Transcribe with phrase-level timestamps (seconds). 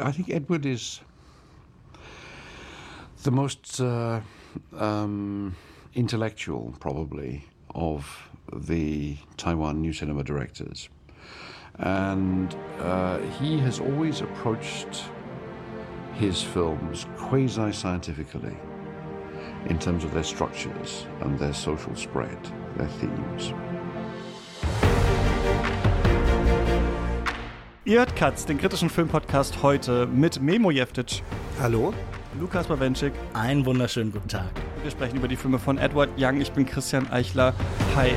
[0.00, 1.00] I think Edward is
[3.22, 4.20] the most uh,
[4.76, 5.54] um,
[5.94, 10.88] intellectual, probably, of the Taiwan New Cinema directors.
[11.78, 15.04] And uh, he has always approached
[16.14, 18.56] his films quasi scientifically
[19.66, 22.38] in terms of their structures and their social spread,
[22.76, 23.52] their themes.
[27.86, 31.22] Ihr hört Katz, den kritischen Filmpodcast heute mit Memo Jeftic.
[31.60, 31.92] Hallo.
[32.40, 33.12] Lukas Bawenschik.
[33.34, 34.48] Einen wunderschönen guten Tag.
[34.82, 36.40] Wir sprechen über die Filme von Edward Young.
[36.40, 37.52] Ich bin Christian Eichler.
[37.94, 38.12] Hi.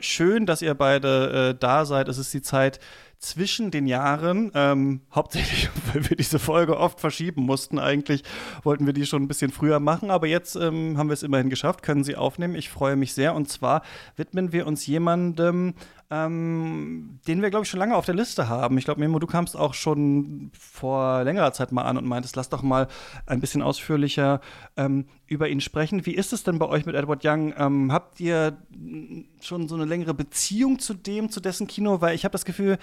[0.00, 2.08] Schön, dass ihr beide äh, da seid.
[2.08, 2.78] Es ist die Zeit
[3.24, 7.78] zwischen den Jahren, ähm, hauptsächlich, weil wir diese Folge oft verschieben mussten.
[7.78, 8.22] Eigentlich
[8.62, 11.50] wollten wir die schon ein bisschen früher machen, aber jetzt ähm, haben wir es immerhin
[11.50, 12.54] geschafft, können sie aufnehmen.
[12.54, 13.34] Ich freue mich sehr.
[13.34, 13.82] Und zwar
[14.16, 15.74] widmen wir uns jemandem,
[16.10, 18.76] ähm, den wir, glaube ich, schon lange auf der Liste haben.
[18.78, 22.50] Ich glaube, Memo, du kamst auch schon vor längerer Zeit mal an und meintest, lass
[22.50, 22.88] doch mal
[23.26, 24.40] ein bisschen ausführlicher
[24.76, 26.04] ähm, über ihn sprechen.
[26.06, 27.54] Wie ist es denn bei euch mit Edward Young?
[27.56, 28.58] Ähm, habt ihr
[29.40, 32.00] schon so eine längere Beziehung zu dem, zu dessen Kino?
[32.00, 32.78] Weil ich habe das Gefühl,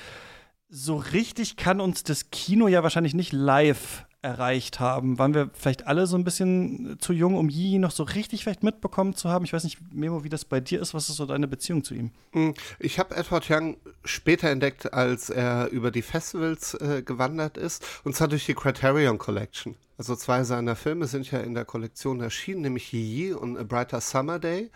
[0.71, 5.19] so richtig kann uns das Kino ja wahrscheinlich nicht live erreicht haben.
[5.19, 8.63] Waren wir vielleicht alle so ein bisschen zu jung, um Yi noch so richtig vielleicht
[8.63, 9.43] mitbekommen zu haben?
[9.43, 10.93] Ich weiß nicht, Memo, wie das bei dir ist.
[10.93, 12.11] Was ist so deine Beziehung zu ihm?
[12.31, 17.83] Hm, ich habe Edward Young später entdeckt, als er über die Festivals äh, gewandert ist,
[18.03, 19.75] und zwar durch die Criterion Collection.
[19.97, 24.01] Also zwei seiner Filme sind ja in der Kollektion erschienen, nämlich Yi und A Brighter
[24.01, 24.71] Summer Day.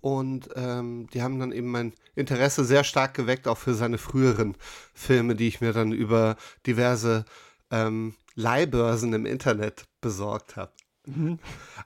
[0.00, 4.56] Und ähm, die haben dann eben mein Interesse sehr stark geweckt, auch für seine früheren
[4.94, 7.24] Filme, die ich mir dann über diverse
[7.70, 10.72] ähm, Leihbörsen im Internet besorgt habe.
[11.06, 11.38] Mhm.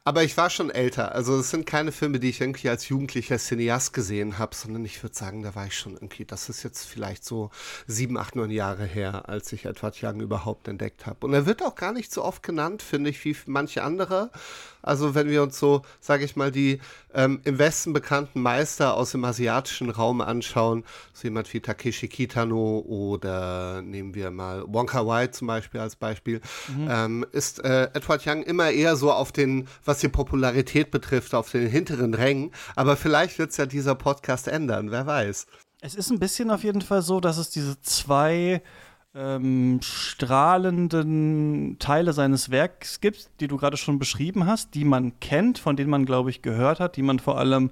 [0.03, 1.15] Aber ich war schon älter.
[1.15, 5.03] Also es sind keine Filme, die ich irgendwie als jugendlicher Cineast gesehen habe, sondern ich
[5.03, 7.51] würde sagen, da war ich schon irgendwie, das ist jetzt vielleicht so
[7.87, 11.27] sieben, acht, neun Jahre her, als ich Edward Young überhaupt entdeckt habe.
[11.27, 14.31] Und er wird auch gar nicht so oft genannt, finde ich, wie manche andere.
[14.83, 16.81] Also wenn wir uns so, sage ich mal, die
[17.15, 22.85] ähm, im Westen bekannten Meister aus dem asiatischen Raum anschauen, so jemand wie Takeshi Kitano
[22.87, 26.89] oder nehmen wir mal Wonka Wai zum Beispiel als Beispiel, mhm.
[26.91, 31.51] ähm, ist äh, Edward Young immer eher so auf den, was die Popularität betrifft, auf
[31.51, 32.53] den hinteren Rängen.
[32.77, 35.47] Aber vielleicht wird es ja dieser Podcast ändern, wer weiß.
[35.83, 38.63] Es ist ein bisschen auf jeden Fall so, dass es diese zwei
[39.15, 45.59] ähm, strahlenden Teile seines Werks gibt, die du gerade schon beschrieben hast, die man kennt,
[45.59, 47.71] von denen man, glaube ich, gehört hat, die man vor allem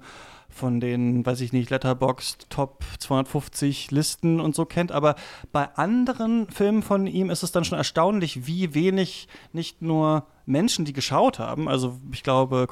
[0.49, 4.91] von den, weiß ich nicht, Letterboxd Top 250 Listen und so kennt.
[4.91, 5.15] Aber
[5.51, 10.85] bei anderen Filmen von ihm ist es dann schon erstaunlich, wie wenig nicht nur Menschen,
[10.85, 12.65] die geschaut haben, also ich glaube,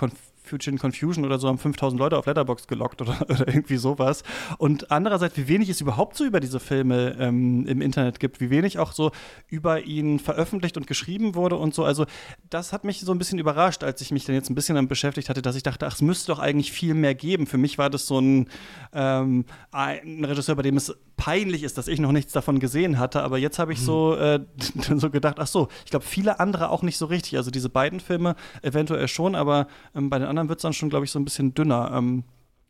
[0.48, 4.24] Future Confusion oder so haben 5000 Leute auf Letterbox gelockt oder, oder, irgendwie sowas.
[4.58, 8.50] Und andererseits, wie wenig es überhaupt so über diese Filme ähm, im Internet gibt, wie
[8.50, 9.12] wenig auch so
[9.48, 11.84] über ihn veröffentlicht und geschrieben wurde und so.
[11.84, 12.06] Also,
[12.50, 14.90] das hat mich so ein bisschen überrascht, als ich mich dann jetzt ein bisschen damit
[14.90, 17.48] beschäftigt hatte, dass ich dachte, ach, es müsste doch eigentlich viel mehr geben.
[17.48, 18.50] Für mich war das so ein,
[18.94, 23.24] ähm, ein Regisseur, bei dem es peinlich ist, dass ich noch nichts davon gesehen hatte.
[23.24, 24.46] Aber jetzt habe ich so, hm.
[24.78, 27.36] äh, so gedacht, ach so, ich glaube, viele andere auch nicht so richtig.
[27.38, 30.90] Also diese beiden Filme eventuell schon, aber ähm, bei den anderen wird es dann schon,
[30.90, 31.92] glaube ich, so ein bisschen dünner.
[31.94, 32.24] Ähm,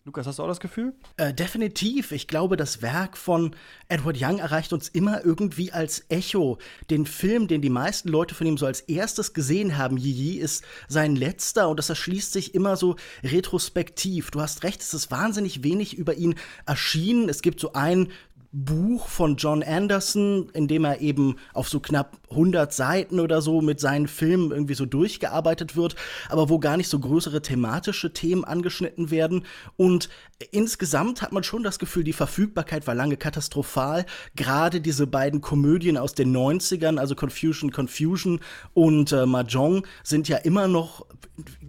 [0.08, 0.94] Lukas, hast du auch das Gefühl?
[1.18, 2.14] Äh, definitiv.
[2.14, 3.54] Ich glaube, das Werk von
[3.90, 6.60] Edward Young erreicht uns immer irgendwie als Echo.
[6.90, 10.64] Den Film, den die meisten Leute von ihm so als erstes gesehen haben, Yi ist
[10.88, 14.32] sein letzter und das erschließt sich immer so retrospektiv.
[14.32, 16.36] Du hast recht, es ist wahnsinnig wenig über ihn
[16.66, 17.28] erschienen.
[17.28, 18.08] Es gibt so ein
[18.52, 23.62] Buch von John Anderson, in dem er eben auf so knapp 100 Seiten oder so
[23.62, 25.96] mit seinen Filmen irgendwie so durchgearbeitet wird,
[26.30, 29.46] aber wo gar nicht so größere thematische Themen angeschnitten werden.
[29.76, 30.10] Und
[30.52, 34.06] insgesamt hat man schon das Gefühl, die Verfügbarkeit war lange katastrophal.
[34.36, 38.40] Gerade diese beiden Komödien aus den 90ern, also Confusion, Confusion
[38.74, 41.06] und äh, Mahjong, sind ja immer noch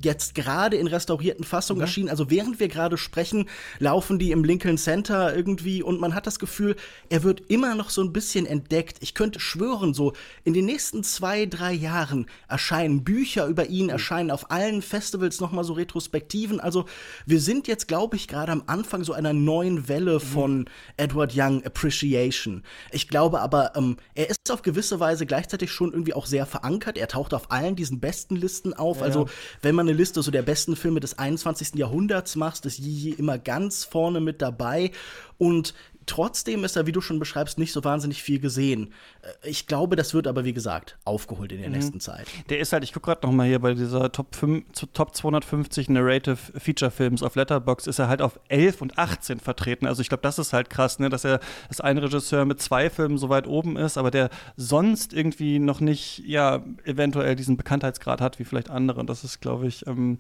[0.01, 1.85] jetzt gerade in restaurierten Fassungen mhm.
[1.85, 2.09] erschienen.
[2.09, 3.49] Also während wir gerade sprechen,
[3.79, 6.68] laufen die im Lincoln Center irgendwie und man hat das Gefühl,
[7.09, 8.99] er wird immer noch so ein bisschen entdeckt.
[9.01, 10.13] Ich könnte schwören, so
[10.45, 13.91] in den nächsten zwei, drei Jahren erscheinen Bücher über ihn, mhm.
[13.91, 16.61] erscheinen auf allen Festivals nochmal so Retrospektiven.
[16.61, 16.87] Also
[17.27, 20.21] wir sind jetzt, glaube ich, gerade am Anfang so einer neuen Welle mhm.
[20.21, 22.63] von Edward Young Appreciation.
[22.91, 26.99] Ich glaube aber, ähm, er ist auf gewisse Weise gleichzeitig schon irgendwie auch sehr verankert.
[26.99, 28.99] Er taucht auf allen diesen besten Listen auf.
[28.99, 29.05] Ja.
[29.05, 29.29] Also
[29.63, 31.75] wenn man eine Liste so der besten Filme des 21.
[31.75, 34.91] Jahrhunderts macht, ist Yi immer ganz vorne mit dabei.
[35.39, 35.75] Und
[36.09, 38.93] trotzdem ist er, wie du schon beschreibst, nicht so wahnsinnig viel gesehen.
[39.23, 41.77] Äh, ich glaube, das wird aber, wie gesagt, aufgeholt in der mhm.
[41.77, 42.27] nächsten Zeit.
[42.49, 45.89] Der ist halt, ich gucke gerade noch mal hier bei dieser Top, 5, Top 250
[45.89, 49.87] Narrative Feature Films auf Letterbox ist er halt auf 11 und 18 vertreten.
[49.87, 52.91] Also ich glaube, das ist halt krass, ne, dass er als ein Regisseur mit zwei
[52.91, 58.21] Filmen so weit oben ist, aber der sonst irgendwie noch nicht, ja, eventuell diesen Bekanntheitsgrad
[58.21, 59.01] hat wie vielleicht andere.
[59.01, 60.19] Und das ist, glaube ich, ähm,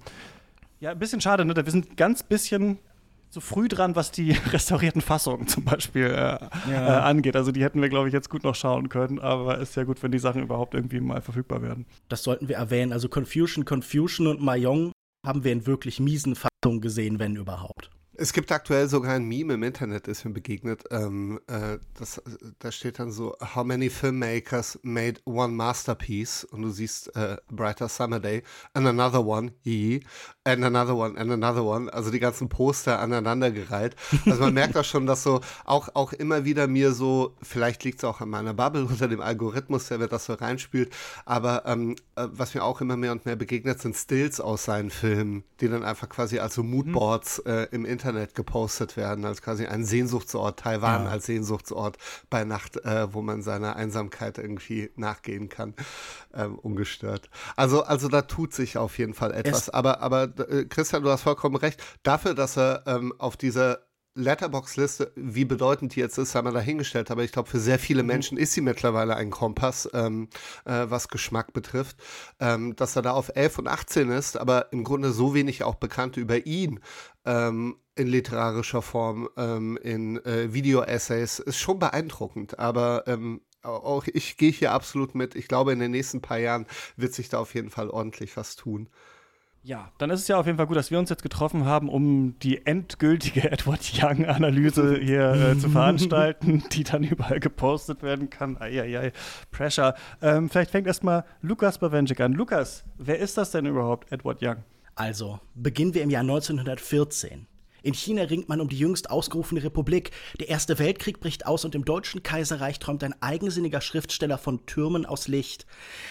[0.80, 1.54] ja, ein bisschen schade, ne?
[1.56, 2.78] Wir sind ganz bisschen
[3.30, 6.48] zu früh dran, was die restaurierten Fassungen zum Beispiel äh, ja.
[6.70, 7.36] äh, angeht.
[7.36, 10.02] Also die hätten wir, glaube ich, jetzt gut noch schauen können, aber ist ja gut,
[10.02, 11.86] wenn die Sachen überhaupt irgendwie mal verfügbar werden.
[12.08, 12.92] Das sollten wir erwähnen.
[12.92, 14.92] Also Confusion, Confusion und Mayong
[15.26, 17.90] haben wir in wirklich miesen Fassungen gesehen, wenn überhaupt.
[18.20, 20.82] Es gibt aktuell sogar ein Meme im Internet, ist mir begegnet.
[20.90, 22.20] Ähm, äh, das,
[22.58, 26.42] da steht dann so: How many filmmakers made one masterpiece?
[26.42, 28.42] Und du siehst äh, Brighter Summer Day
[28.74, 30.00] and another one, yee,
[30.42, 31.92] and another one, and another one.
[31.92, 33.94] Also die ganzen Poster aneinandergereiht.
[34.26, 37.98] Also man merkt auch schon, dass so auch, auch immer wieder mir so, vielleicht liegt
[37.98, 40.92] es auch an meiner Bubble unter dem Algorithmus, der mir das so reinspielt,
[41.24, 44.90] aber ähm, äh, was mir auch immer mehr und mehr begegnet, sind Stills aus seinen
[44.90, 47.52] Filmen, die dann einfach quasi als so Moodboards mhm.
[47.52, 51.10] äh, im Internet Internet gepostet werden, als quasi ein Sehnsuchtsort, Taiwan ja.
[51.10, 51.98] als Sehnsuchtsort
[52.30, 55.74] bei Nacht, äh, wo man seiner Einsamkeit irgendwie nachgehen kann,
[56.34, 57.28] ähm, ungestört.
[57.54, 59.62] Also, also da tut sich auf jeden Fall etwas.
[59.62, 61.82] Es aber, aber äh, Christian, du hast vollkommen recht.
[62.02, 63.80] Dafür, dass er ähm, auf dieser
[64.18, 67.10] Letterbox-Liste, wie bedeutend die jetzt ist, haben wir dahingestellt.
[67.10, 68.08] Aber ich glaube, für sehr viele mhm.
[68.08, 70.28] Menschen ist sie mittlerweile ein Kompass, ähm,
[70.64, 71.96] äh, was Geschmack betrifft.
[72.40, 75.76] Ähm, dass er da auf 11 und 18 ist, aber im Grunde so wenig auch
[75.76, 76.80] bekannt über ihn
[77.24, 82.58] ähm, in literarischer Form, ähm, in äh, Video-Essays, ist schon beeindruckend.
[82.58, 85.34] Aber ähm, auch ich gehe hier absolut mit.
[85.34, 86.66] Ich glaube, in den nächsten paar Jahren
[86.96, 88.88] wird sich da auf jeden Fall ordentlich was tun.
[89.64, 91.88] Ja, dann ist es ja auf jeden Fall gut, dass wir uns jetzt getroffen haben,
[91.88, 98.56] um die endgültige Edward Young-Analyse hier äh, zu veranstalten, die dann überall gepostet werden kann.
[98.58, 99.12] Eieiei,
[99.50, 99.94] Pressure.
[100.22, 102.32] Ähm, vielleicht fängt erstmal Lukas Bawenschik an.
[102.32, 104.64] Lukas, wer ist das denn überhaupt, Edward Young?
[104.94, 107.46] Also, beginnen wir im Jahr 1914.
[107.82, 110.10] In China ringt man um die jüngst ausgerufene Republik.
[110.40, 115.06] Der Erste Weltkrieg bricht aus und im Deutschen Kaiserreich träumt ein eigensinniger Schriftsteller von Türmen
[115.06, 115.66] aus Licht.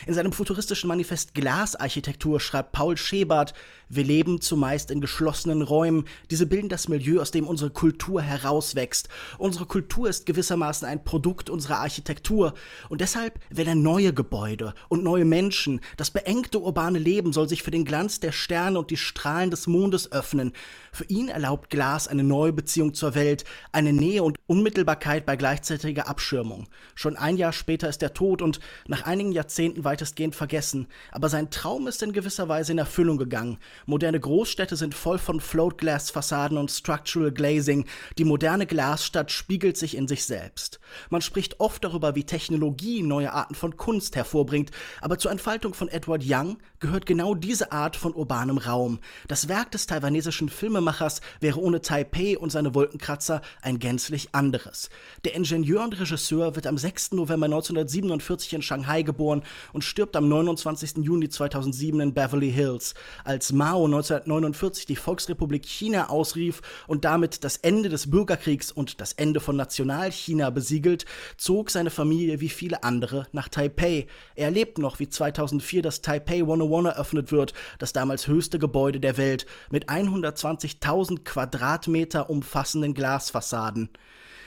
[0.06, 3.54] In seinem futuristischen Manifest Glasarchitektur schreibt Paul Schebart,
[3.90, 6.06] wir leben zumeist in geschlossenen Räumen.
[6.30, 9.08] Diese bilden das Milieu, aus dem unsere Kultur herauswächst.
[9.38, 12.54] Unsere Kultur ist gewissermaßen ein Produkt unserer Architektur.
[12.90, 15.80] Und deshalb werden neue Gebäude und neue Menschen.
[15.96, 19.68] Das beengte urbane Leben soll sich für den Glanz der Sterne und die Strahlen des
[19.68, 20.52] Mondes öffnen.
[20.92, 26.08] Für ihn erlaubt Glas eine neue Beziehung zur Welt, eine Nähe und Unmittelbarkeit bei gleichzeitiger
[26.08, 26.68] Abschirmung.
[26.96, 30.88] Schon ein Jahr später ist er tot und nach einigen Jahrzehnten weitestgehend vergessen.
[31.12, 33.60] Aber sein Traum ist in gewisser Weise in Erfüllung gegangen.
[33.86, 37.86] Moderne Großstädte sind voll von Float-Glass-Fassaden und Structural Glazing.
[38.18, 40.80] Die moderne Glasstadt spiegelt sich in sich selbst.
[41.10, 44.72] Man spricht oft darüber, wie Technologie neue Arten von Kunst hervorbringt,
[45.02, 49.00] aber zur Entfaltung von Edward Young gehört genau diese Art von urbanem Raum.
[49.28, 54.90] Das Werk des taiwanesischen Filmemachers wäre ohne Taipei und seine Wolkenkratzer ein gänzlich anderes.
[55.24, 57.14] Der Ingenieur und Regisseur wird am 6.
[57.14, 60.98] November 1947 in Shanghai geboren und stirbt am 29.
[60.98, 62.94] Juni 2007 in Beverly Hills.
[63.24, 69.12] Als Mao 1949 die Volksrepublik China ausrief und damit das Ende des Bürgerkriegs und das
[69.12, 71.04] Ende von Nationalchina besiegelt,
[71.36, 74.08] zog seine Familie wie viele andere nach Taipei.
[74.36, 79.18] Er erlebt noch, wie 2004 das Taipei 101 eröffnet wird, das damals höchste Gebäude der
[79.18, 83.90] Welt, mit 120.000 Quadratmeter umfassenden Glasfassaden.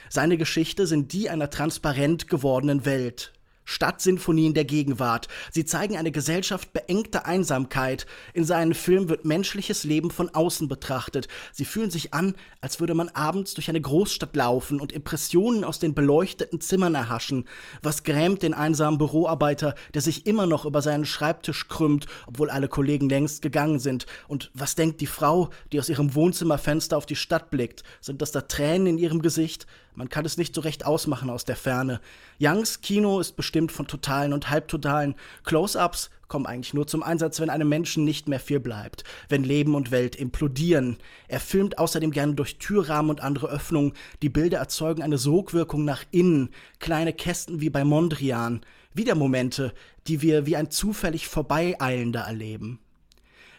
[0.09, 3.33] Seine Geschichte sind die einer transparent gewordenen Welt.
[3.63, 5.27] Stadtsinfonien der Gegenwart.
[5.51, 8.05] Sie zeigen eine Gesellschaft beengter Einsamkeit.
[8.33, 11.27] In seinen Filmen wird menschliches Leben von außen betrachtet.
[11.51, 15.79] Sie fühlen sich an, als würde man abends durch eine Großstadt laufen und Impressionen aus
[15.79, 17.45] den beleuchteten Zimmern erhaschen.
[17.81, 22.67] Was grämt den einsamen Büroarbeiter, der sich immer noch über seinen Schreibtisch krümmt, obwohl alle
[22.67, 24.05] Kollegen längst gegangen sind?
[24.27, 27.83] Und was denkt die Frau, die aus ihrem Wohnzimmerfenster auf die Stadt blickt?
[27.99, 29.67] Sind das da Tränen in ihrem Gesicht?
[29.95, 31.99] Man kann es nicht so recht ausmachen aus der Ferne.
[32.39, 35.15] Youngs Kino ist bestimmt von totalen und halbtotalen.
[35.43, 39.75] Close-ups kommen eigentlich nur zum Einsatz, wenn einem Menschen nicht mehr viel bleibt, wenn Leben
[39.75, 40.97] und Welt implodieren.
[41.27, 43.93] Er filmt außerdem gerne durch Türrahmen und andere Öffnungen.
[44.21, 48.61] Die Bilder erzeugen eine Sogwirkung nach innen, kleine Kästen wie bei Mondrian.
[48.93, 49.73] Wieder Momente,
[50.07, 52.79] die wir wie ein zufällig Vorbeieilender erleben.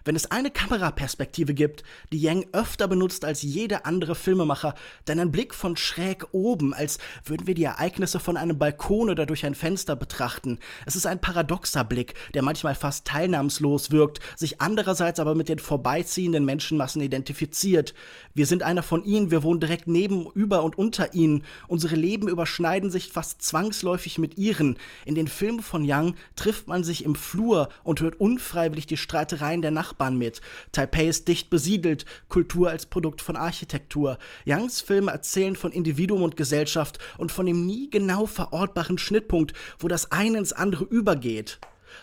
[0.04, 5.30] Wenn es eine Kameraperspektive gibt, die Yang öfter benutzt als jeder andere Filmemacher, dann ein
[5.30, 9.54] Blick von schräg oben, als würden wir die Ereignisse von einem Balkon oder durch ein
[9.54, 10.58] Fenster betrachten.
[10.86, 15.60] Es ist ein paradoxer Blick, der manchmal fast teilnahmslos wirkt, sich andererseits aber mit den
[15.60, 17.94] vorbeiziehenden Menschenmassen identifiziert.
[18.34, 21.44] Wir sind einer von ihnen, wir wohnen direkt neben, über und unter ihnen.
[21.68, 24.78] Unsere Leben überschneiden sich fast zwangsläufig mit ihren.
[25.04, 29.62] In den Filmen von Yang trifft man sich im Flur und hört unfreiwillig die Streitereien
[29.62, 30.40] der Nachbarn mit.
[30.72, 34.18] Taipei ist dicht besiedelt, Kultur als Produkt von Architektur.
[34.46, 39.88] Youngs Filme erzählen von Individuum und Gesellschaft und von dem nie genau verortbaren Schnittpunkt, wo
[39.88, 41.58] das eine ins andere übergeht.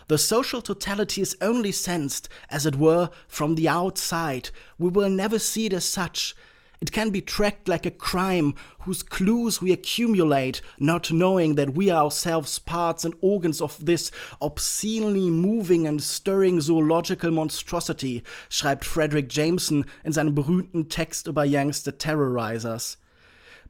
[0.08, 4.50] The social totality is only sensed, as it were, from the outside.
[4.78, 6.34] We will never see it as such.
[6.80, 11.90] It can be tracked like a crime whose clues we accumulate, not knowing that we
[11.90, 14.10] are ourselves parts and organs of this
[14.40, 21.84] obscenely moving and stirring zoological monstrosity, schreibt Frederick Jameson in seinem berühmten Text über Young's
[21.84, 22.96] The Terrorizers.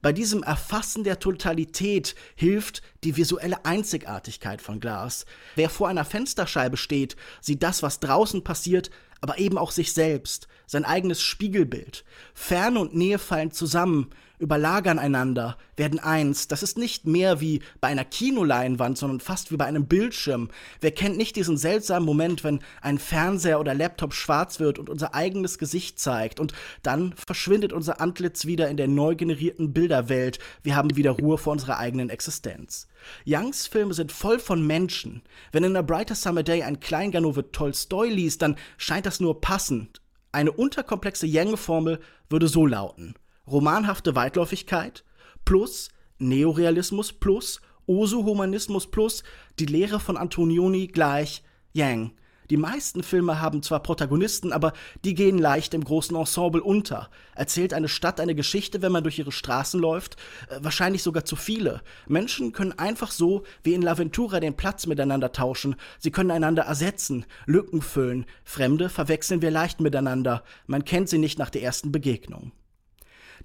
[0.03, 5.27] Bei diesem Erfassen der Totalität hilft die visuelle Einzigartigkeit von Glas.
[5.57, 8.91] Wer vor einer Fensterscheibe steht, sieht das, was draußen passiert,
[9.21, 12.05] aber eben auch sich selbst, sein eigenes Spiegelbild.
[12.33, 16.47] Ferne und Nähe fallen zusammen, überlagern einander, werden eins.
[16.47, 20.49] Das ist nicht mehr wie bei einer Kinoleinwand, sondern fast wie bei einem Bildschirm.
[20.81, 25.13] Wer kennt nicht diesen seltsamen Moment, wenn ein Fernseher oder Laptop schwarz wird und unser
[25.13, 26.53] eigenes Gesicht zeigt und
[26.85, 30.39] dann verschwindet unser Antlitz wieder in der neu generierten Bilderwelt.
[30.63, 32.87] Wir haben wieder Ruhe vor unserer eigenen Existenz.
[33.27, 35.23] Youngs Filme sind voll von Menschen.
[35.51, 40.01] Wenn in A Brighter Summer Day ein Kleinganove Tolstoi liest, dann scheint das nur passend.
[40.33, 43.15] Eine unterkomplexe Yang-Formel würde so lauten
[43.51, 45.05] romanhafte Weitläufigkeit
[45.45, 49.25] plus Neorealismus plus Osu-Humanismus plus
[49.59, 52.13] die Lehre von Antonioni gleich Yang.
[52.51, 54.73] Die meisten Filme haben zwar Protagonisten, aber
[55.05, 57.09] die gehen leicht im großen Ensemble unter.
[57.37, 60.17] Erzählt eine Stadt eine Geschichte, wenn man durch ihre Straßen läuft?
[60.49, 61.81] Äh, wahrscheinlich sogar zu viele.
[62.09, 65.77] Menschen können einfach so wie in L'Aventura den Platz miteinander tauschen.
[66.01, 68.27] Sie können einander ersetzen, Lücken füllen.
[68.43, 70.43] Fremde verwechseln wir leicht miteinander.
[70.67, 72.51] Man kennt sie nicht nach der ersten Begegnung.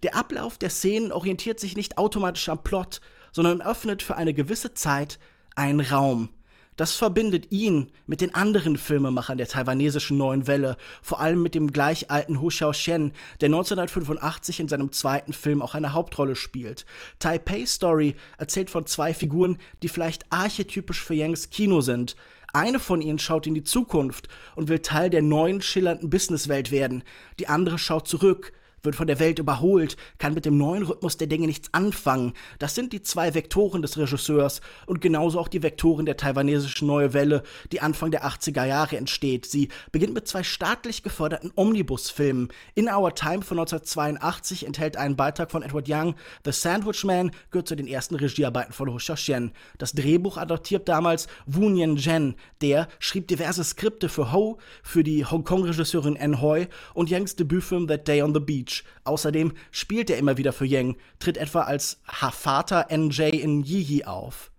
[0.02, 4.74] Der Ablauf der Szenen orientiert sich nicht automatisch am Plot, sondern öffnet für eine gewisse
[4.74, 5.20] Zeit
[5.56, 6.30] einen Raum.
[6.76, 11.72] Das verbindet ihn mit den anderen Filmemachern der taiwanesischen Neuen Welle, vor allem mit dem
[11.72, 16.86] gleich alten Hu Xiaoxian, der 1985 in seinem zweiten Film auch eine Hauptrolle spielt.
[17.20, 22.18] Taipei Story erzählt von zwei Figuren, die vielleicht archetypisch für Yangs Kino sind.
[22.52, 27.04] Eine von ihnen schaut in die Zukunft und will Teil der neuen schillernden Businesswelt werden.
[27.40, 28.52] Die andere schaut zurück,
[28.86, 32.34] wird von der Welt überholt, kann mit dem neuen Rhythmus der Dinge nichts anfangen.
[32.60, 37.14] Das sind die zwei Vektoren des Regisseurs und genauso auch die Vektoren der taiwanesischen Neue
[37.14, 39.46] Welle, die Anfang der 80er Jahre entsteht.
[39.46, 42.50] Sie beginnt mit zwei staatlich geförderten Omnibusfilmen.
[42.76, 46.16] In Our Time von 1982 enthält einen Beitrag von Edward Young.
[46.44, 49.52] The Sandwich Man gehört zu den ersten Regiearbeiten von Ho Xiaoxian.
[49.78, 52.36] Das Drehbuch adaptiert damals Wu Nien Zhen.
[52.62, 58.08] Der schrieb diverse Skripte für Ho, für die Hongkong-Regisseurin Anne Hoi und Youngs Debütfilm That
[58.08, 58.75] Day on the Beach.
[59.04, 62.02] Außerdem spielt er immer wieder für Yang, tritt etwa als
[62.32, 64.52] Vater NJ in Yiyi auf.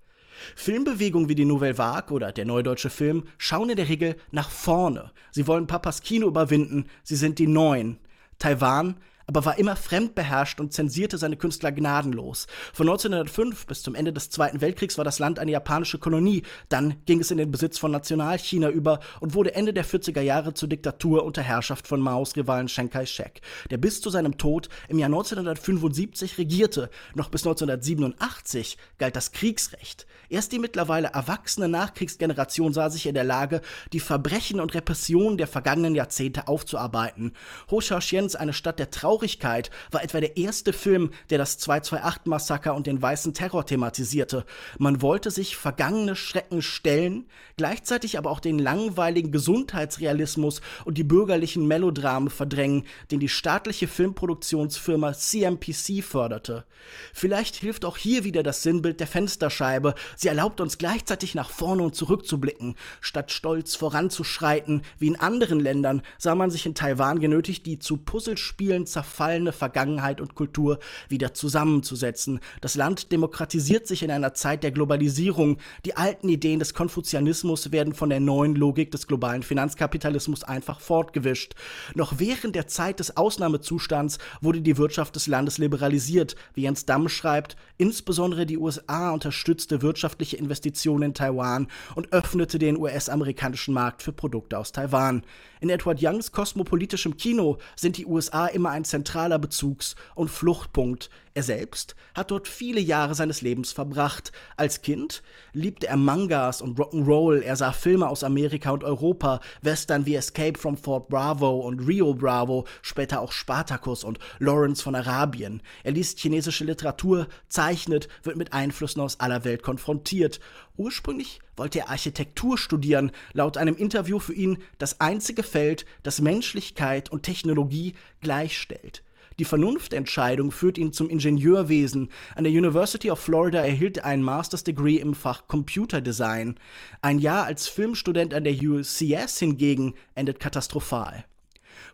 [0.54, 5.12] Filmbewegungen wie die Nouvelle Vague oder der Neudeutsche Film schauen in der Regel nach vorne.
[5.30, 7.98] Sie wollen Papas Kino überwinden, sie sind die Neuen.
[8.38, 8.96] Taiwan
[9.26, 12.46] aber war immer fremdbeherrscht und zensierte seine Künstler gnadenlos.
[12.72, 16.42] Von 1905 bis zum Ende des Zweiten Weltkriegs war das Land eine japanische Kolonie.
[16.68, 20.54] Dann ging es in den Besitz von Nationalchina über und wurde Ende der 40er Jahre
[20.54, 23.40] zur Diktatur unter Herrschaft von Maos Rivalen Chiang Kai-shek,
[23.70, 26.90] der bis zu seinem Tod im Jahr 1975 regierte.
[27.14, 30.06] Noch bis 1987 galt das Kriegsrecht.
[30.28, 33.60] Erst die mittlerweile erwachsene Nachkriegsgeneration sah sich in der Lage,
[33.92, 37.32] die Verbrechen und Repressionen der vergangenen Jahrzehnte aufzuarbeiten.
[37.70, 42.74] Ho Xiaoxians Eine Stadt der Trauer Traurigkeit war etwa der erste Film, der das 228-Massaker
[42.74, 44.44] und den weißen Terror thematisierte.
[44.78, 51.66] Man wollte sich vergangene Schrecken stellen, gleichzeitig aber auch den langweiligen Gesundheitsrealismus und die bürgerlichen
[51.66, 56.66] Melodramen verdrängen, den die staatliche Filmproduktionsfirma CMPC förderte.
[57.14, 59.94] Vielleicht hilft auch hier wieder das Sinnbild der Fensterscheibe.
[60.14, 62.74] Sie erlaubt uns gleichzeitig nach vorne und zurück zu blicken.
[63.00, 67.96] Statt stolz voranzuschreiten, wie in anderen Ländern, sah man sich in Taiwan genötigt, die zu
[67.96, 72.40] Puzzlespielen zerfallenen zerfallene Vergangenheit und Kultur wieder zusammenzusetzen.
[72.60, 75.58] Das Land demokratisiert sich in einer Zeit der Globalisierung.
[75.84, 81.54] Die alten Ideen des Konfuzianismus werden von der neuen Logik des globalen Finanzkapitalismus einfach fortgewischt.
[81.94, 87.08] Noch während der Zeit des Ausnahmezustands wurde die Wirtschaft des Landes liberalisiert, wie Jens Damm
[87.08, 94.12] schreibt, insbesondere die USA unterstützte wirtschaftliche Investitionen in Taiwan und öffnete den US-amerikanischen Markt für
[94.12, 95.22] Produkte aus Taiwan.
[95.60, 101.10] In Edward Youngs kosmopolitischem Kino sind die USA immer ein zentraler Bezugs- und Fluchtpunkt.
[101.36, 104.32] Er selbst hat dort viele Jahre seines Lebens verbracht.
[104.56, 107.42] Als Kind liebte er Mangas und Rock'n'Roll.
[107.42, 112.14] Er sah Filme aus Amerika und Europa, Western wie Escape from Fort Bravo und Rio
[112.14, 115.60] Bravo, später auch Spartacus und Lawrence von Arabien.
[115.84, 120.40] Er liest chinesische Literatur, zeichnet, wird mit Einflüssen aus aller Welt konfrontiert.
[120.78, 127.12] Ursprünglich wollte er Architektur studieren, laut einem Interview für ihn das einzige Feld, das Menschlichkeit
[127.12, 129.02] und Technologie gleichstellt.
[129.38, 132.10] Die Vernunftentscheidung führt ihn zum Ingenieurwesen.
[132.34, 136.58] An der University of Florida erhielt er einen Master's Degree im Fach Computer Design.
[137.02, 141.24] Ein Jahr als Filmstudent an der UCS hingegen endet katastrophal.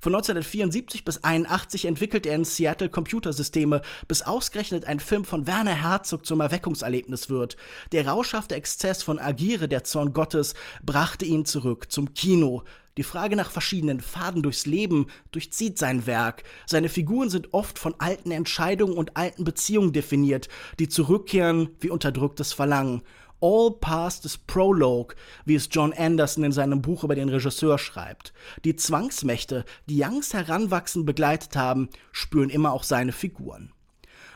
[0.01, 5.75] Von 1974 bis 81 entwickelte er in Seattle Computersysteme, bis ausgerechnet ein Film von Werner
[5.75, 7.57] Herzog zum Erweckungserlebnis wird.
[7.93, 12.65] Der rauschhafte Exzess von Agiere, der Zorn Gottes, brachte ihn zurück zum Kino.
[12.99, 16.45] Die Frage nach verschiedenen Faden durchs Leben durchzieht sein Werk.
[16.67, 22.53] Seine Figuren sind oft von alten Entscheidungen und alten Beziehungen definiert, die zurückkehren wie unterdrücktes
[22.53, 23.03] Verlangen.
[23.41, 28.33] All Past is Prologue, wie es John Anderson in seinem Buch über den Regisseur schreibt.
[28.65, 33.73] Die Zwangsmächte, die Youngs Heranwachsen begleitet haben, spüren immer auch seine Figuren.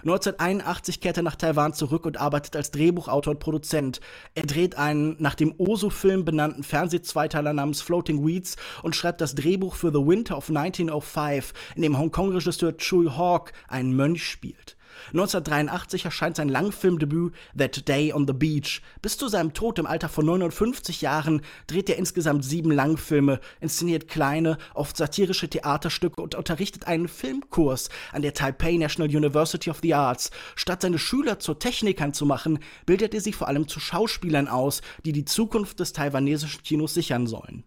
[0.07, 4.01] 1981 kehrt er nach Taiwan zurück und arbeitet als Drehbuchautor und Produzent.
[4.37, 9.75] Er dreht einen nach dem Osu-Film benannten Fernsehzweiteiler namens Floating Weeds und schreibt das Drehbuch
[9.75, 14.76] für The Winter of 1905, in dem Hongkong-Regisseur Chui Hawk einen Mönch spielt.
[15.09, 18.83] 1983 erscheint sein Langfilmdebüt That Day on the Beach.
[19.03, 24.09] Bis zu seinem Tod im Alter von 59 Jahren dreht er insgesamt sieben Langfilme, inszeniert
[24.09, 29.95] kleine, oft satirische Theaterstücke und unterrichtet einen Filmkurs an der Taipei National University of the
[29.95, 30.31] Arts.
[30.55, 34.83] Statt seine Schüler zu Technikern zu machen, bildet er sie vor allem zu Schauspielern aus,
[35.05, 37.65] die die Zukunft des taiwanesischen Kinos sichern sollen.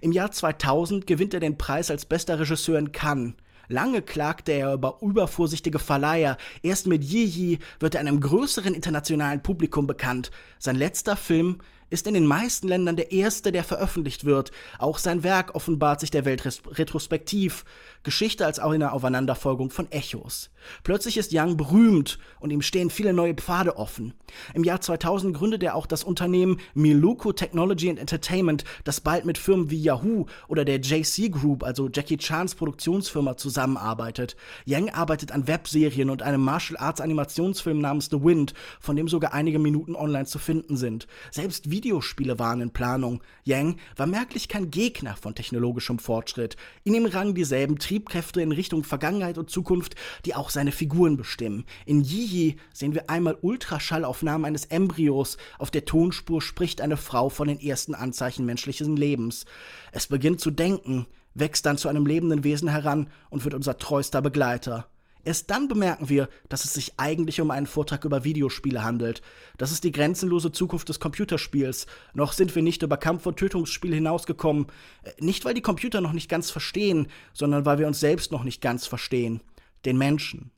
[0.00, 3.34] Im Jahr 2000 gewinnt er den Preis als bester Regisseur in Cannes.
[3.68, 6.36] Lange klagte er über übervorsichtige Verleiher.
[6.62, 10.30] Erst mit Yi Yi wird er einem größeren internationalen Publikum bekannt.
[10.58, 11.58] Sein letzter Film
[11.88, 14.50] ist in den meisten Ländern der erste, der veröffentlicht wird.
[14.78, 17.64] Auch sein Werk offenbart sich der Welt retrospektiv.
[18.02, 20.50] Geschichte als auch eine Aufeinanderfolgung von Echos.
[20.82, 24.14] Plötzlich ist Young berühmt und ihm stehen viele neue Pfade offen.
[24.54, 29.38] Im Jahr 2000 gründet er auch das Unternehmen Miluku Technology and Entertainment, das bald mit
[29.38, 34.36] Firmen wie Yahoo oder der JC Group, also Jackie Chans Produktionsfirma, zusammenarbeitet.
[34.66, 39.32] Young arbeitet an Webserien und einem Martial Arts Animationsfilm namens The Wind, von dem sogar
[39.32, 41.06] einige Minuten online zu finden sind.
[41.30, 43.22] Selbst Videospiele waren in Planung.
[43.44, 46.56] Yang war merklich kein Gegner von technologischem Fortschritt.
[46.84, 51.66] In ihm rangen dieselben Triebkräfte in Richtung Vergangenheit und Zukunft, die auch seine Figuren bestimmen.
[51.84, 55.36] In Yi sehen wir einmal Ultraschallaufnahmen eines Embryos.
[55.58, 59.44] Auf der Tonspur spricht eine Frau von den ersten Anzeichen menschlichen Lebens.
[59.92, 64.22] Es beginnt zu denken, wächst dann zu einem lebenden Wesen heran und wird unser treuster
[64.22, 64.88] Begleiter.
[65.26, 69.20] Erst dann bemerken wir, dass es sich eigentlich um einen Vortrag über Videospiele handelt.
[69.58, 71.86] Das ist die grenzenlose Zukunft des Computerspiels.
[72.14, 74.68] Noch sind wir nicht über Kampf- und Tötungsspiele hinausgekommen.
[75.02, 78.44] Äh, nicht, weil die Computer noch nicht ganz verstehen, sondern weil wir uns selbst noch
[78.44, 79.42] nicht ganz verstehen.
[79.86, 80.50] Den Menschen.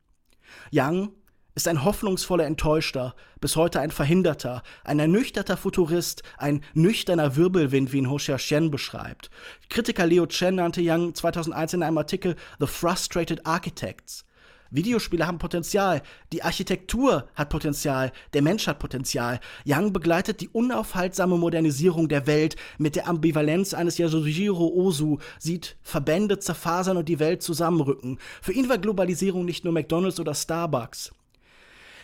[0.73, 1.13] Young
[1.55, 7.99] ist ein hoffnungsvoller Enttäuschter, bis heute ein Verhinderter, ein ernüchterter Futurist, ein nüchterner Wirbelwind, wie
[7.99, 9.31] ihn Ho Xiaxian beschreibt.
[9.69, 14.25] Kritiker Leo Chen nannte Young 2001 in einem Artikel The Frustrated Architects.
[14.71, 16.03] Videospiele haben Potenzial,
[16.33, 19.41] die Architektur hat Potenzial, der Mensch hat Potenzial.
[19.67, 26.39] Young begleitet die unaufhaltsame Modernisierung der Welt mit der Ambivalenz eines Yasujiro Ozu, sieht Verbände
[26.39, 28.19] zerfasern und die Welt zusammenrücken.
[28.43, 31.13] Für ihn war Globalisierung nicht nur McDonald's oder Starbucks.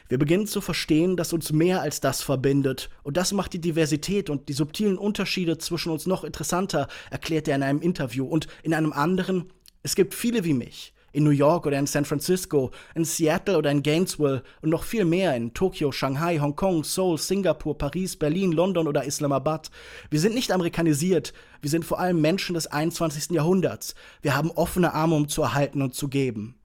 [0.09, 2.91] Wir beginnen zu verstehen, dass uns mehr als das verbindet.
[3.03, 7.57] Und das macht die Diversität und die subtilen Unterschiede zwischen uns noch interessanter, erklärt er
[7.57, 8.27] in einem Interview.
[8.27, 9.51] Und in einem anderen,
[9.83, 13.71] es gibt viele wie mich in New York oder in San Francisco, in Seattle oder
[13.71, 18.89] in Gainesville und noch viel mehr in Tokio, Shanghai, Hongkong, Seoul, Singapur, Paris, Berlin, London
[18.89, 19.71] oder Islamabad.
[20.11, 23.31] Wir sind nicht amerikanisiert, wir sind vor allem Menschen des 21.
[23.31, 23.95] Jahrhunderts.
[24.23, 26.57] Wir haben offene Arme, um zu erhalten und zu geben.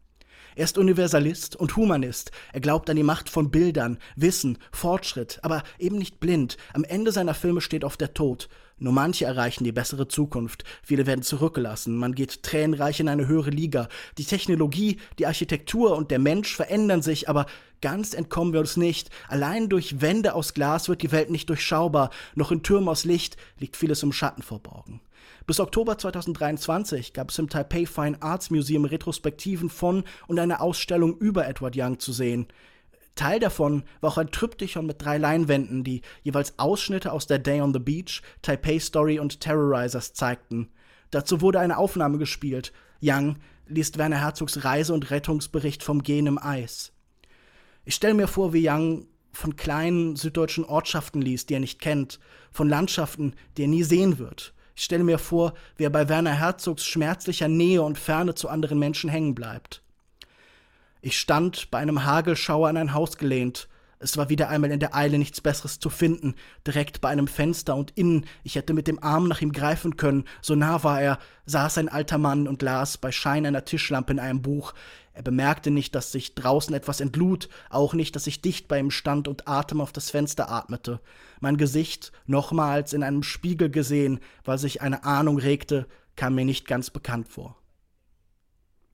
[0.56, 2.32] Er ist Universalist und Humanist.
[2.52, 6.58] Er glaubt an die Macht von Bildern, Wissen, Fortschritt, aber eben nicht blind.
[6.74, 8.50] Am Ende seiner Filme steht oft der Tod.
[8.80, 10.64] Nur manche erreichen die bessere Zukunft.
[10.82, 11.98] Viele werden zurückgelassen.
[11.98, 13.90] Man geht tränenreich in eine höhere Liga.
[14.18, 17.46] Die Technologie, die Architektur und der Mensch verändern sich, aber
[17.82, 19.10] ganz entkommen wir uns nicht.
[19.28, 22.10] Allein durch Wände aus Glas wird die Welt nicht durchschaubar.
[22.36, 25.02] Noch in Türmen aus Licht liegt vieles im Schatten verborgen.
[25.46, 31.18] Bis Oktober 2023 gab es im Taipei Fine Arts Museum Retrospektiven von und eine Ausstellung
[31.18, 32.48] über Edward Young zu sehen.
[33.16, 37.62] Teil davon war auch ein Tryptychon mit drei Leinwänden, die jeweils Ausschnitte aus der Day
[37.62, 40.70] on the Beach, Taipei Story und Terrorizers zeigten.
[41.12, 42.72] Dazu wurde eine Aufnahme gespielt.
[43.02, 46.92] Young liest Werner Herzogs Reise- und Rettungsbericht vom Gehen im Eis.
[47.86, 52.20] Ich stelle mir vor, wie Young von kleinen süddeutschen Ortschaften liest, die er nicht kennt,
[52.52, 54.54] von Landschaften, die er nie sehen wird.
[54.76, 58.80] Ich stelle mir vor, wie er bei Werner Herzogs schmerzlicher Nähe und Ferne zu anderen
[58.80, 59.84] Menschen hängen bleibt.
[61.02, 63.70] Ich stand bei einem Hagelschauer an ein Haus gelehnt.
[64.00, 66.36] Es war wieder einmal in der Eile nichts Besseres zu finden,
[66.66, 70.24] direkt bei einem Fenster und innen, ich hätte mit dem Arm nach ihm greifen können,
[70.42, 74.20] so nah war er, saß ein alter Mann und las bei Schein einer Tischlampe in
[74.20, 74.74] einem Buch.
[75.12, 78.92] Er bemerkte nicht, dass sich draußen etwas entlud, auch nicht, dass ich dicht bei ihm
[78.92, 81.02] stand und Atem auf das Fenster atmete.
[81.42, 86.68] Mein Gesicht, nochmals in einem Spiegel gesehen, weil sich eine Ahnung regte, kam mir nicht
[86.68, 87.58] ganz bekannt vor.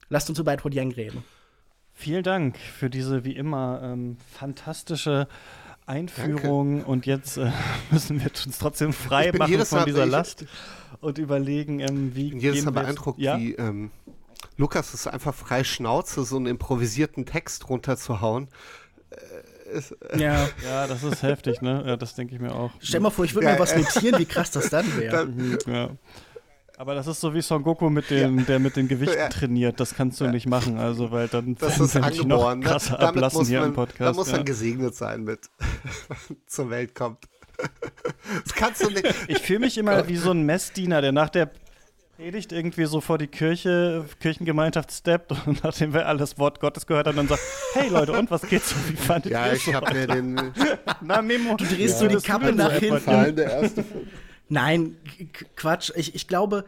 [0.08, 1.24] Lasst uns über Edward Yang reden.
[1.98, 5.28] Vielen Dank für diese wie immer ähm, fantastische
[5.86, 6.90] Einführung Danke.
[6.90, 7.50] und jetzt äh,
[7.90, 10.44] müssen wir uns trotzdem frei machen von dieser Last
[11.00, 12.26] und überlegen, ähm, wie.
[12.26, 13.38] Ich bin jedes Mal beeindruckt, ja?
[13.38, 13.90] wie ähm,
[14.58, 18.48] Lukas es einfach frei Schnauze, so einen improvisierten Text runterzuhauen.
[19.10, 20.48] Äh, ja.
[20.64, 21.82] ja, das ist heftig, ne?
[21.86, 22.72] Ja, das denke ich mir auch.
[22.80, 25.24] Stell mal vor, ich würde ja, mal was notieren, wie krass das dann wäre.
[25.24, 25.90] Mhm, ja.
[26.78, 28.44] Aber das ist so wie Son Goku, mit den, ja.
[28.44, 29.28] der mit den Gewichten ja.
[29.28, 29.80] trainiert.
[29.80, 30.30] Das kannst du ja.
[30.30, 32.60] nicht machen, also weil dann das ist angeboren, noch ne?
[32.60, 33.08] krasser ne?
[33.08, 34.00] ablassen man, hier im Podcast.
[34.00, 35.40] Da muss man gesegnet sein mit,
[36.46, 37.24] zur Welt kommt.
[38.44, 39.06] Das kannst du nicht.
[39.28, 41.50] Ich fühle mich immer wie so ein Messdiener, der nach der
[42.16, 47.06] Predigt irgendwie so vor die Kirche, Kirchengemeinschaft steppt und nachdem wir alles Wort Gottes gehört
[47.06, 48.76] haben, dann sagt, hey Leute, und was geht's so?
[48.88, 50.52] Wie fandet ja, ihr Ja, ich hab mir den...
[51.00, 51.56] Na, Memo.
[51.56, 53.36] Du drehst ja, so die Kappe nach hinten.
[53.36, 53.84] Der erste
[54.48, 54.96] Nein,
[55.56, 55.90] Quatsch.
[55.94, 56.64] Ich, ich glaube,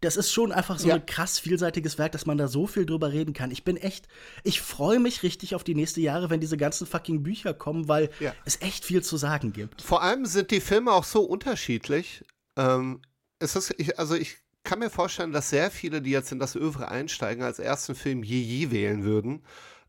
[0.00, 0.96] das ist schon einfach so ja.
[0.96, 3.50] ein krass vielseitiges Werk, dass man da so viel drüber reden kann.
[3.50, 4.08] Ich bin echt,
[4.42, 8.10] ich freue mich richtig auf die nächsten Jahre, wenn diese ganzen fucking Bücher kommen, weil
[8.18, 8.34] ja.
[8.44, 9.80] es echt viel zu sagen gibt.
[9.80, 12.24] Vor allem sind die Filme auch so unterschiedlich.
[12.56, 13.00] Ähm,
[13.38, 16.56] es ist, ich, also ich kann mir vorstellen, dass sehr viele, die jetzt in das
[16.56, 19.42] Övre einsteigen, als ersten Film Yi wählen würden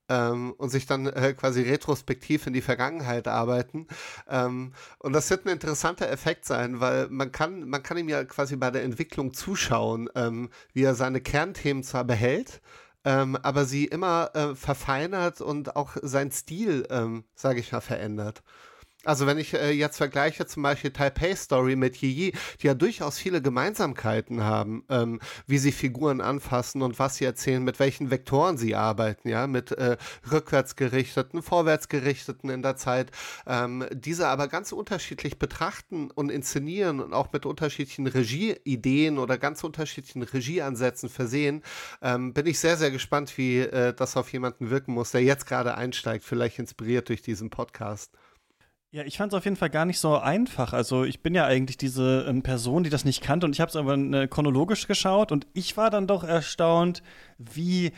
[0.10, 3.88] ähm, und sich dann äh, quasi retrospektiv in die Vergangenheit arbeiten.
[4.28, 8.24] Ähm, und das wird ein interessanter Effekt sein, weil man kann, man kann ihm ja
[8.24, 12.62] quasi bei der Entwicklung zuschauen, ähm, wie er seine Kernthemen zwar behält,
[13.06, 18.44] ähm, aber sie immer äh, verfeinert und auch sein Stil, ähm, sage ich mal, verändert.
[19.06, 23.18] Also wenn ich äh, jetzt vergleiche zum Beispiel Taipei Story mit Yi, die ja durchaus
[23.18, 28.58] viele Gemeinsamkeiten haben, ähm, wie sie Figuren anfassen und was sie erzählen, mit welchen Vektoren
[28.58, 29.98] sie arbeiten, ja, mit äh,
[30.32, 33.12] rückwärtsgerichteten, vorwärtsgerichteten in der Zeit,
[33.46, 39.66] ähm, diese aber ganz unterschiedlich betrachten und inszenieren und auch mit unterschiedlichen Regieideen oder ganz
[39.66, 41.62] unterschiedlichen Regieansätzen versehen,
[42.02, 45.46] ähm, bin ich sehr, sehr gespannt, wie äh, das auf jemanden wirken muss, der jetzt
[45.46, 48.14] gerade einsteigt, vielleicht inspiriert durch diesen Podcast.
[48.94, 50.72] Ja, ich fand es auf jeden Fall gar nicht so einfach.
[50.72, 53.70] Also ich bin ja eigentlich diese ähm, Person, die das nicht kannte und ich habe
[53.70, 57.02] es aber äh, chronologisch geschaut und ich war dann doch erstaunt,
[57.40, 57.92] wie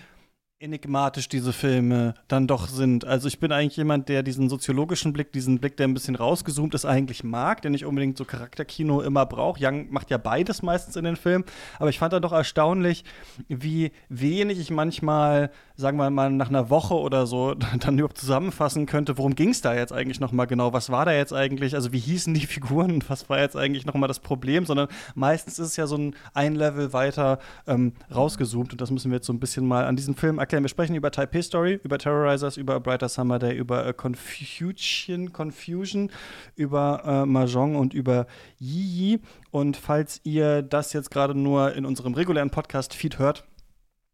[0.59, 3.03] enigmatisch diese Filme dann doch sind.
[3.03, 6.73] Also ich bin eigentlich jemand, der diesen soziologischen Blick, diesen Blick, der ein bisschen rausgezoomt
[6.73, 9.61] ist, eigentlich mag, der nicht unbedingt so Charakterkino immer braucht.
[9.61, 11.43] Young macht ja beides meistens in den Filmen,
[11.77, 13.03] aber ich fand dann doch erstaunlich,
[13.49, 18.85] wie wenig ich manchmal, sagen wir mal, nach einer Woche oder so dann überhaupt zusammenfassen
[18.85, 21.91] könnte, worum ging es da jetzt eigentlich nochmal genau, was war da jetzt eigentlich, also
[21.91, 23.03] wie hießen die Figuren?
[23.09, 26.55] Was war jetzt eigentlich nochmal das Problem, sondern meistens ist es ja so ein ein
[26.55, 28.71] Level weiter ähm, rausgezoomt.
[28.71, 30.63] Und das müssen wir jetzt so ein bisschen mal an diesem Film erklären.
[30.63, 35.33] Wir sprechen über Taipei Story, über Terrorizers, über A Brighter Summer Day, über äh, Confusion,
[35.33, 36.11] Confusion,
[36.55, 38.27] über äh, Mahjong und über
[38.59, 39.19] Yi.
[39.51, 43.45] Und falls ihr das jetzt gerade nur in unserem regulären Podcast-Feed hört,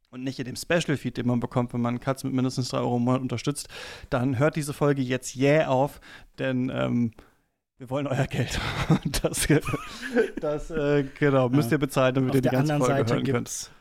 [0.10, 2.98] und nicht in dem Special-Feed, den man bekommt, wenn man Katz mit mindestens 3 Euro
[2.98, 3.70] im Monat unterstützt,
[4.10, 6.02] dann hört diese Folge jetzt jäh yeah auf,
[6.38, 7.13] denn ähm,
[7.78, 8.60] wir wollen euer Geld.
[9.22, 9.48] das,
[10.41, 13.72] das äh, genau, müsst ihr bezahlen, damit ihr die ganze Folge Seite hören könnt.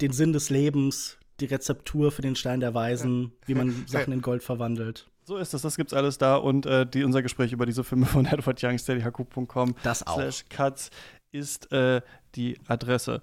[0.00, 4.22] Den Sinn des Lebens, die Rezeptur für den Stein der Weisen, wie man Sachen in
[4.22, 5.08] Gold verwandelt.
[5.24, 8.06] So ist es, das gibt's alles da und äh, die, unser Gespräch über diese Filme
[8.06, 10.14] von Edward Young, steadyhaku.com das auch.
[10.14, 10.90] slash cuts
[11.32, 12.00] ist äh,
[12.34, 13.20] die Adresse.